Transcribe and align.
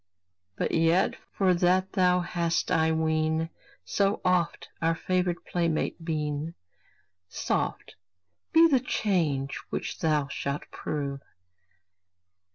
But 0.57 0.71
yet, 0.71 1.13
for 1.31 1.53
that 1.53 1.91
thou 1.93 2.21
hast, 2.21 2.71
I 2.71 2.91
ween, 2.91 3.51
So 3.85 4.19
oft 4.25 4.69
our 4.81 4.95
favored 4.95 5.45
playmate 5.45 6.03
been, 6.03 6.55
Soft 7.29 7.93
be 8.51 8.67
the 8.67 8.79
change 8.79 9.59
which 9.69 9.99
thou 9.99 10.27
shalt 10.27 10.63
prove! 10.71 11.21